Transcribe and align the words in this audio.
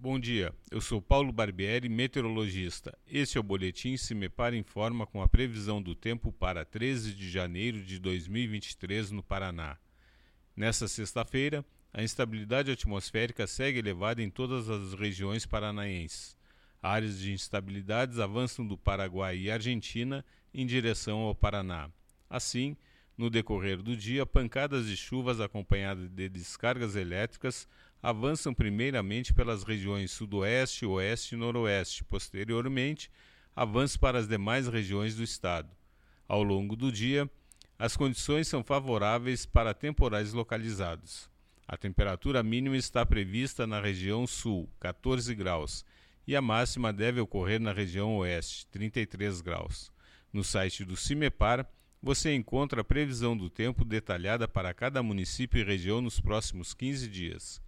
Bom 0.00 0.16
dia, 0.16 0.54
eu 0.70 0.80
sou 0.80 1.02
Paulo 1.02 1.32
Barbieri, 1.32 1.88
meteorologista. 1.88 2.96
Este 3.04 3.36
é 3.36 3.40
o 3.40 3.42
boletim 3.42 3.96
Se 3.96 4.14
Me 4.14 4.28
Para 4.28 4.56
Informa 4.56 5.04
com 5.04 5.20
a 5.20 5.28
previsão 5.28 5.82
do 5.82 5.92
tempo 5.92 6.30
para 6.30 6.64
13 6.64 7.12
de 7.12 7.28
janeiro 7.28 7.82
de 7.82 7.98
2023 7.98 9.10
no 9.10 9.24
Paraná. 9.24 9.76
Nesta 10.54 10.86
sexta-feira, 10.86 11.64
a 11.92 12.00
instabilidade 12.00 12.70
atmosférica 12.70 13.44
segue 13.48 13.80
elevada 13.80 14.22
em 14.22 14.30
todas 14.30 14.70
as 14.70 14.94
regiões 14.94 15.44
paranaenses. 15.44 16.38
Áreas 16.80 17.18
de 17.18 17.32
instabilidades 17.32 18.20
avançam 18.20 18.64
do 18.64 18.78
Paraguai 18.78 19.36
e 19.36 19.50
Argentina 19.50 20.24
em 20.54 20.64
direção 20.64 21.22
ao 21.22 21.34
Paraná. 21.34 21.90
Assim, 22.30 22.76
no 23.16 23.28
decorrer 23.28 23.82
do 23.82 23.96
dia, 23.96 24.24
pancadas 24.24 24.86
de 24.86 24.96
chuvas 24.96 25.40
acompanhadas 25.40 26.08
de 26.08 26.28
descargas 26.28 26.94
elétricas 26.94 27.66
avançam 28.02 28.54
primeiramente 28.54 29.34
pelas 29.34 29.62
regiões 29.62 30.10
Sudoeste, 30.10 30.86
Oeste 30.86 31.34
e 31.34 31.38
Noroeste. 31.38 32.04
Posteriormente, 32.04 33.10
avançam 33.54 33.98
para 33.98 34.18
as 34.18 34.28
demais 34.28 34.68
regiões 34.68 35.16
do 35.16 35.22
estado. 35.22 35.68
Ao 36.26 36.42
longo 36.42 36.76
do 36.76 36.92
dia, 36.92 37.28
as 37.78 37.96
condições 37.96 38.48
são 38.48 38.62
favoráveis 38.62 39.46
para 39.46 39.74
temporais 39.74 40.32
localizados. 40.32 41.30
A 41.66 41.76
temperatura 41.76 42.42
mínima 42.42 42.76
está 42.76 43.04
prevista 43.04 43.66
na 43.66 43.80
região 43.80 44.26
sul, 44.26 44.68
14 44.80 45.34
graus, 45.34 45.84
e 46.26 46.34
a 46.34 46.42
máxima 46.42 46.92
deve 46.92 47.20
ocorrer 47.20 47.60
na 47.60 47.72
região 47.72 48.16
oeste, 48.16 48.66
33 48.68 49.40
graus. 49.40 49.92
No 50.32 50.42
site 50.42 50.84
do 50.84 50.96
CIMEPAR, 50.96 51.66
você 52.02 52.34
encontra 52.34 52.80
a 52.80 52.84
previsão 52.84 53.36
do 53.36 53.50
tempo 53.50 53.84
detalhada 53.84 54.46
para 54.46 54.72
cada 54.72 55.02
município 55.02 55.60
e 55.60 55.64
região 55.64 56.00
nos 56.00 56.20
próximos 56.20 56.72
15 56.72 57.08
dias. 57.08 57.67